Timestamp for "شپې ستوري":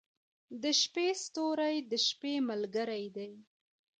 0.81-1.75